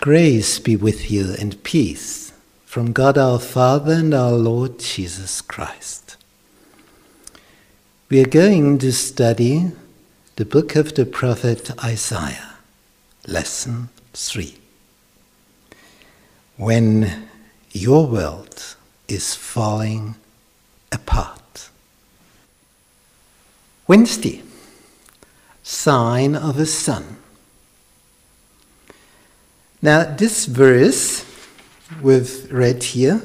Grace 0.00 0.60
be 0.60 0.76
with 0.76 1.10
you 1.10 1.34
and 1.40 1.60
peace 1.64 2.32
from 2.64 2.92
God 2.92 3.18
our 3.18 3.40
Father 3.40 3.94
and 3.94 4.14
our 4.14 4.30
Lord 4.30 4.78
Jesus 4.78 5.40
Christ. 5.40 6.16
We 8.08 8.22
are 8.22 8.28
going 8.28 8.78
to 8.78 8.92
study 8.92 9.72
the 10.36 10.44
book 10.44 10.76
of 10.76 10.94
the 10.94 11.04
prophet 11.04 11.72
Isaiah, 11.82 12.54
lesson 13.26 13.88
3. 14.12 14.54
When 16.56 17.28
your 17.72 18.06
world 18.06 18.76
is 19.08 19.34
falling 19.34 20.14
apart. 20.92 21.70
Wednesday, 23.88 24.44
sign 25.64 26.36
of 26.36 26.56
a 26.60 26.66
son. 26.66 27.16
Now, 29.80 30.04
this 30.04 30.46
verse 30.46 31.24
we've 32.02 32.52
read 32.52 32.82
here, 32.82 33.22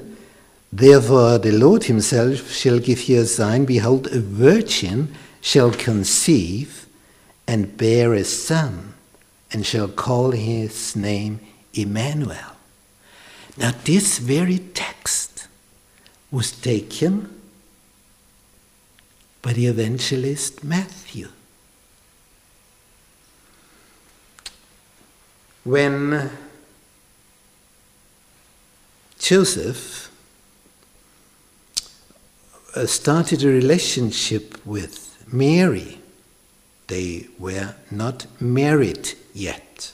therefore 0.71 1.39
the 1.39 1.51
Lord 1.51 1.85
himself 1.85 2.51
shall 2.51 2.79
give 2.79 3.09
you 3.09 3.21
a 3.21 3.25
sign, 3.25 3.65
behold, 3.65 4.07
a 4.07 4.19
virgin 4.19 5.15
shall 5.41 5.71
conceive 5.71 6.85
and 7.47 7.75
bear 7.75 8.13
a 8.13 8.23
son, 8.23 8.93
and 9.51 9.65
shall 9.65 9.87
call 9.87 10.31
his 10.31 10.95
name 10.95 11.39
Emmanuel. 11.73 12.55
Now, 13.57 13.73
this 13.83 14.19
very 14.19 14.59
text 14.59 15.47
was 16.31 16.51
taken 16.51 17.29
by 19.41 19.53
the 19.53 19.67
evangelist 19.67 20.63
Matthew. 20.63 21.29
When 25.63 26.29
Joseph 29.19 30.11
uh, 32.75 32.85
started 32.85 33.43
a 33.43 33.47
relationship 33.47 34.65
with 34.65 35.23
Mary, 35.31 35.99
they 36.87 37.27
were 37.39 37.75
not 37.89 38.25
married 38.41 39.13
yet. 39.33 39.93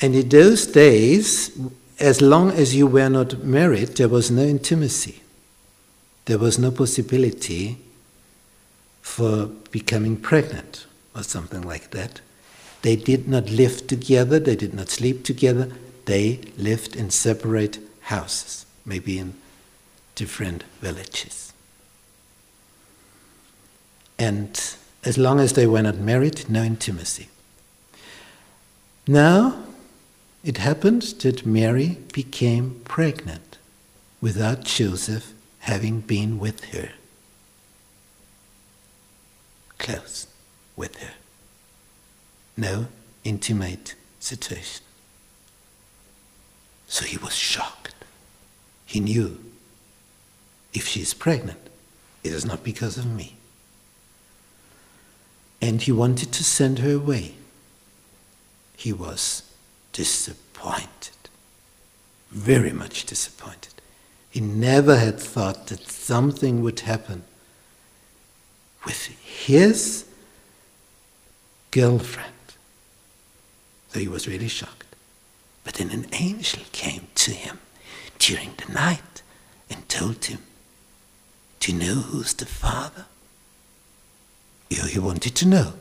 And 0.00 0.14
in 0.14 0.28
those 0.28 0.66
days, 0.66 1.50
as 1.98 2.20
long 2.20 2.50
as 2.52 2.74
you 2.74 2.86
were 2.86 3.08
not 3.08 3.42
married, 3.42 3.96
there 3.96 4.08
was 4.08 4.30
no 4.30 4.42
intimacy. 4.42 5.22
There 6.26 6.38
was 6.38 6.58
no 6.58 6.70
possibility 6.70 7.78
for 9.00 9.46
becoming 9.70 10.16
pregnant 10.16 10.86
or 11.14 11.22
something 11.22 11.62
like 11.62 11.90
that. 11.90 12.20
They 12.82 12.96
did 12.96 13.28
not 13.28 13.48
live 13.48 13.86
together, 13.86 14.38
they 14.38 14.56
did 14.56 14.74
not 14.74 14.90
sleep 14.90 15.24
together, 15.24 15.72
they 16.04 16.40
lived 16.58 16.96
in 16.96 17.10
separate 17.10 17.78
houses, 18.02 18.66
maybe 18.84 19.18
in 19.18 19.34
different 20.16 20.64
villages. 20.80 21.52
And 24.18 24.60
as 25.04 25.16
long 25.16 25.40
as 25.40 25.52
they 25.52 25.66
were 25.66 25.82
not 25.82 25.96
married, 25.96 26.48
no 26.48 26.62
intimacy. 26.62 27.28
Now, 29.06 29.62
it 30.44 30.58
happened 30.58 31.02
that 31.22 31.46
Mary 31.46 31.98
became 32.12 32.80
pregnant 32.84 33.58
without 34.20 34.64
Joseph 34.64 35.32
having 35.60 36.00
been 36.00 36.38
with 36.38 36.64
her, 36.66 36.90
close 39.78 40.26
with 40.76 40.96
her. 41.00 41.14
No 42.56 42.86
intimate 43.24 43.94
situation. 44.20 44.84
So 46.86 47.04
he 47.04 47.16
was 47.16 47.34
shocked. 47.34 47.94
He 48.84 49.00
knew 49.00 49.38
if 50.74 50.88
she 50.88 51.00
is 51.00 51.14
pregnant, 51.14 51.60
it 52.22 52.32
is 52.32 52.44
not 52.44 52.62
because 52.62 52.98
of 52.98 53.06
me. 53.06 53.36
And 55.60 55.80
he 55.80 55.92
wanted 55.92 56.32
to 56.32 56.44
send 56.44 56.80
her 56.80 56.94
away. 56.94 57.34
He 58.76 58.92
was 58.92 59.42
disappointed, 59.92 61.16
very 62.30 62.72
much 62.72 63.06
disappointed. 63.06 63.74
He 64.30 64.40
never 64.40 64.96
had 64.96 65.20
thought 65.20 65.68
that 65.68 65.90
something 65.90 66.62
would 66.62 66.80
happen 66.80 67.24
with 68.84 69.06
his 69.06 70.04
girlfriend. 71.70 72.32
So 73.92 74.00
he 74.00 74.08
was 74.08 74.26
really 74.26 74.48
shocked. 74.48 74.94
But 75.64 75.74
then 75.74 75.90
an 75.90 76.06
angel 76.12 76.62
came 76.72 77.08
to 77.16 77.32
him 77.32 77.58
during 78.18 78.54
the 78.56 78.72
night 78.72 79.22
and 79.68 79.88
told 79.88 80.24
him, 80.24 80.40
Do 81.60 81.72
you 81.72 81.78
know 81.78 81.94
who's 81.94 82.34
the 82.34 82.46
Father? 82.46 83.06
He 84.92 84.98
wanted 84.98 85.34
to 85.36 85.48
know. 85.48 85.72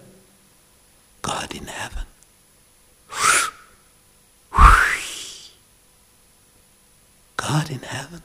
God 1.21 1.53
in 1.53 1.65
heaven. 1.65 2.05
God 7.35 7.69
in 7.69 7.79
heaven. 7.79 8.21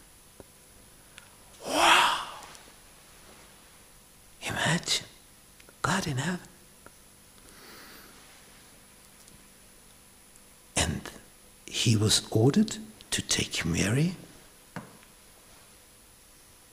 Wow. 1.66 2.20
Imagine 4.42 5.06
God 5.82 6.06
in 6.06 6.18
heaven. 6.18 6.48
And 10.76 11.00
he 11.86 11.96
was 11.96 12.26
ordered 12.32 12.78
to 13.12 13.22
take 13.22 13.64
Mary 13.64 14.16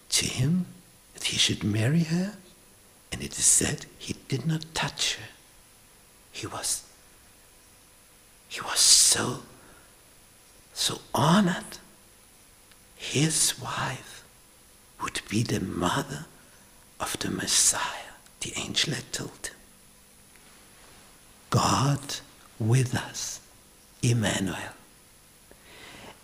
to 0.10 0.26
him, 0.26 0.66
that 1.14 1.26
he 1.26 1.38
should 1.38 1.64
marry 1.64 2.00
her. 2.06 2.34
And 3.12 3.22
it 3.22 3.38
is 3.38 3.46
said 3.46 3.86
he 4.00 4.16
did 4.28 4.48
not 4.48 4.66
touch 4.74 5.18
her. 5.18 5.30
He 6.32 6.48
was, 6.48 6.82
he 8.50 8.60
was 8.62 8.80
so, 8.80 9.44
so 10.74 11.00
honored. 11.14 11.78
His 12.96 13.62
wife 13.62 14.24
would 15.00 15.22
be 15.30 15.44
the 15.44 15.60
mother 15.60 16.26
of 17.00 17.20
the 17.20 17.30
Messiah, 17.30 18.16
the 18.40 18.54
angel 18.56 18.96
had 18.96 19.14
told 19.14 19.46
him. 19.46 19.56
God 21.52 22.16
with 22.58 22.96
us, 22.96 23.42
Emmanuel. 24.02 24.74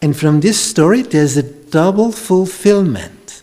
And 0.02 0.16
from 0.16 0.40
this 0.40 0.60
story, 0.60 1.02
there's 1.02 1.36
a 1.36 1.44
double 1.44 2.12
fulfillment. 2.12 3.42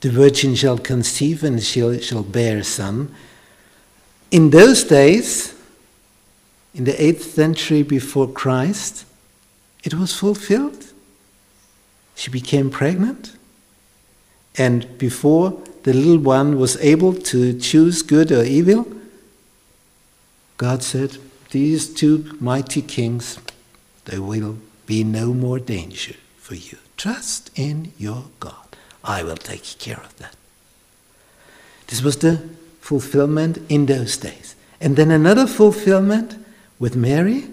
The 0.00 0.10
virgin 0.10 0.54
shall 0.54 0.78
conceive 0.78 1.42
and 1.44 1.62
she 1.62 2.00
shall 2.00 2.22
bear 2.22 2.58
a 2.58 2.64
son. 2.64 3.14
In 4.30 4.50
those 4.50 4.84
days, 4.84 5.54
in 6.74 6.84
the 6.84 6.92
8th 6.92 7.20
century 7.20 7.82
before 7.82 8.28
Christ, 8.28 9.04
it 9.84 9.94
was 9.94 10.14
fulfilled. 10.14 10.92
She 12.14 12.30
became 12.30 12.70
pregnant. 12.70 13.36
And 14.56 14.98
before 14.98 15.62
the 15.82 15.92
little 15.92 16.18
one 16.18 16.58
was 16.58 16.76
able 16.78 17.14
to 17.14 17.58
choose 17.58 18.02
good 18.02 18.30
or 18.30 18.44
evil, 18.44 18.86
God 20.56 20.82
said, 20.82 21.18
These 21.50 21.92
two 21.94 22.36
mighty 22.38 22.82
kings, 22.82 23.38
they 24.04 24.18
will 24.18 24.58
be 24.86 25.04
no 25.04 25.32
more 25.32 25.58
danger 25.58 26.14
for 26.38 26.54
you. 26.54 26.78
Trust 26.96 27.50
in 27.54 27.92
your 27.98 28.24
God. 28.40 28.76
I 29.04 29.22
will 29.22 29.36
take 29.36 29.78
care 29.78 30.00
of 30.00 30.16
that. 30.18 30.36
This 31.88 32.02
was 32.02 32.18
the 32.18 32.48
fulfillment 32.80 33.58
in 33.68 33.86
those 33.86 34.16
days. 34.16 34.54
And 34.80 34.96
then 34.96 35.10
another 35.10 35.46
fulfillment 35.46 36.36
with 36.78 36.96
Mary 36.96 37.48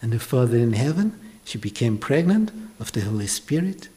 and 0.00 0.12
her 0.12 0.18
Father 0.18 0.56
in 0.56 0.72
heaven. 0.72 1.18
She 1.44 1.58
became 1.58 1.98
pregnant 1.98 2.50
of 2.80 2.92
the 2.92 3.02
Holy 3.02 3.26
Spirit. 3.26 3.88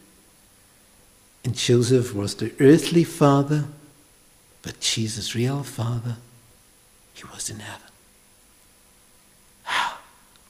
And 1.43 1.55
Joseph 1.55 2.13
was 2.13 2.35
the 2.35 2.53
earthly 2.59 3.03
father, 3.03 3.65
but 4.63 4.79
Jesus' 4.79 5.35
real 5.35 5.63
father, 5.63 6.17
he 7.13 7.23
was 7.31 7.49
in 7.49 7.59
heaven. 7.59 7.87
Ah, 9.67 10.01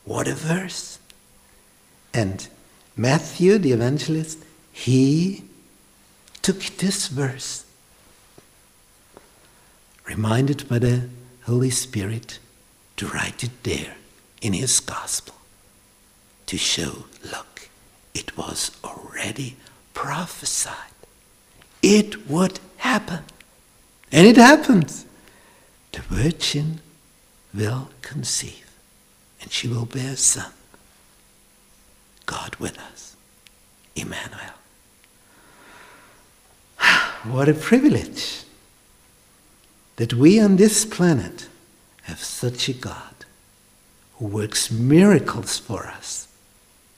what 0.06 0.28
a 0.28 0.36
verse! 0.36 1.00
And 2.16 2.48
Matthew, 2.96 3.58
the 3.58 3.74
evangelist, 3.74 4.40
he 4.72 5.44
took 6.42 6.60
this 6.78 7.10
verse, 7.10 7.66
reminded 10.08 10.70
by 10.70 10.80
the 10.80 11.10
Holy 11.44 11.70
Spirit, 11.70 12.40
to 12.96 13.08
write 13.08 13.44
it 13.44 13.64
there 13.64 13.96
in 14.42 14.54
his 14.54 14.80
gospel 14.80 15.36
to 16.46 16.58
show 16.58 17.04
look, 17.30 17.68
it 18.14 18.38
was 18.38 18.72
already 18.82 19.58
prophesied. 19.94 20.96
It 21.82 22.30
would 22.30 22.62
happen. 22.78 23.26
And 24.10 24.26
it 24.26 24.38
happens. 24.38 25.06
The 25.92 26.00
virgin 26.00 26.80
will 27.54 27.90
conceive 28.02 28.72
and 29.42 29.52
she 29.52 29.68
will 29.68 29.86
bear 29.86 30.14
a 30.14 30.18
son. 30.18 30.55
God 32.26 32.56
with 32.58 32.78
us. 32.80 33.16
Emmanuel. 33.96 34.56
What 37.24 37.50
a 37.50 37.54
privilege 37.54 38.44
that 39.96 40.14
we 40.14 40.40
on 40.40 40.58
this 40.58 40.86
planet 40.86 41.48
have 42.04 42.20
such 42.20 42.70
a 42.70 42.74
God 42.74 43.26
who 44.18 44.28
works 44.28 44.70
miracles 44.70 45.58
for 45.58 45.88
us 45.88 46.28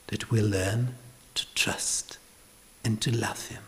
that 0.08 0.30
we 0.30 0.42
learn 0.42 0.96
to 1.36 1.46
trust 1.54 2.18
and 2.84 3.02
to 3.02 3.16
love 3.16 3.48
Him. 3.48 3.64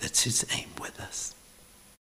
That's 0.00 0.22
His 0.22 0.46
aim 0.52 0.68
with 0.80 0.98
us. 1.00 1.34